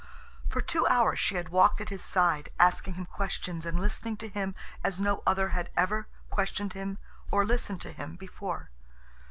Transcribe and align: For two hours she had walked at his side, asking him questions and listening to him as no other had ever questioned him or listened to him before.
For 0.49 0.61
two 0.61 0.87
hours 0.87 1.19
she 1.19 1.35
had 1.35 1.49
walked 1.49 1.79
at 1.79 1.89
his 1.89 2.03
side, 2.03 2.49
asking 2.59 2.95
him 2.95 3.05
questions 3.05 3.67
and 3.67 3.79
listening 3.79 4.17
to 4.17 4.29
him 4.29 4.55
as 4.83 4.99
no 4.99 5.21
other 5.27 5.49
had 5.49 5.69
ever 5.77 6.07
questioned 6.31 6.73
him 6.73 6.97
or 7.29 7.45
listened 7.45 7.81
to 7.81 7.91
him 7.91 8.15
before. 8.15 8.71